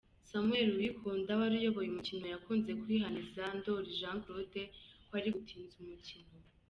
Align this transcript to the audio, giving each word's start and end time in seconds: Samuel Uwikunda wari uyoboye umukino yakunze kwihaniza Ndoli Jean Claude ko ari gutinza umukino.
Samuel 0.29 0.67
Uwikunda 0.75 1.31
wari 1.39 1.55
uyoboye 1.59 1.87
umukino 1.89 2.25
yakunze 2.33 2.71
kwihaniza 2.81 3.43
Ndoli 3.57 3.91
Jean 3.99 4.17
Claude 4.23 4.63
ko 5.07 5.11
ari 5.19 5.29
gutinza 5.35 5.75
umukino. 5.83 6.31